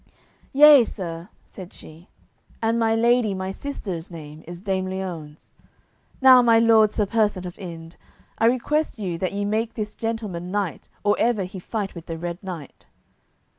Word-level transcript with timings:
"Yea, 0.51 0.83
sir," 0.83 1.29
said 1.45 1.71
she, 1.71 2.09
"and 2.59 2.79
my 2.79 2.95
lady 2.95 3.35
my 3.35 3.51
sister's 3.51 4.09
name 4.09 4.43
is 4.47 4.59
Dame 4.59 4.87
Liones. 4.87 5.51
Now, 6.19 6.41
my 6.41 6.57
lord 6.57 6.91
Sir 6.91 7.05
Persant 7.05 7.45
of 7.45 7.59
Inde, 7.59 7.97
I 8.39 8.45
request 8.47 8.97
you 8.97 9.19
that 9.19 9.31
ye 9.31 9.45
make 9.45 9.75
this 9.75 9.93
gentleman 9.93 10.49
knight 10.49 10.89
or 11.03 11.15
ever 11.19 11.43
he 11.43 11.59
fight 11.59 11.93
with 11.93 12.07
the 12.07 12.17
Red 12.17 12.41
Knight." 12.41 12.87